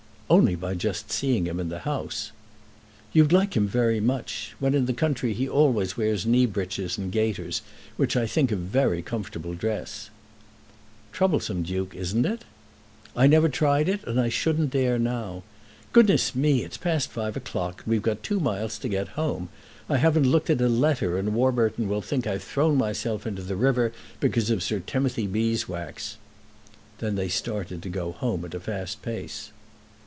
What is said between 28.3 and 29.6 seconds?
at a fast pace.